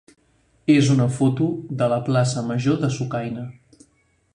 [0.75, 1.49] és una foto
[1.83, 3.49] de la plaça major de Sucaina.